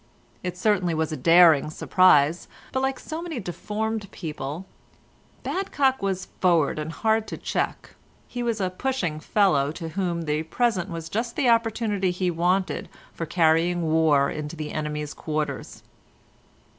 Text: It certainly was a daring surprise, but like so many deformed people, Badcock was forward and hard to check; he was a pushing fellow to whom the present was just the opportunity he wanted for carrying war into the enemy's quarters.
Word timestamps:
It 0.41 0.57
certainly 0.57 0.95
was 0.95 1.11
a 1.11 1.15
daring 1.15 1.69
surprise, 1.69 2.47
but 2.71 2.81
like 2.81 2.97
so 2.99 3.21
many 3.21 3.39
deformed 3.39 4.09
people, 4.09 4.65
Badcock 5.43 6.01
was 6.01 6.29
forward 6.39 6.79
and 6.79 6.91
hard 6.91 7.27
to 7.27 7.37
check; 7.37 7.91
he 8.27 8.41
was 8.41 8.59
a 8.59 8.71
pushing 8.71 9.19
fellow 9.19 9.71
to 9.73 9.89
whom 9.89 10.23
the 10.23 10.41
present 10.41 10.89
was 10.89 11.07
just 11.07 11.35
the 11.35 11.49
opportunity 11.49 12.09
he 12.09 12.31
wanted 12.31 12.89
for 13.13 13.27
carrying 13.27 13.91
war 13.91 14.31
into 14.31 14.55
the 14.55 14.71
enemy's 14.71 15.13
quarters. 15.13 15.83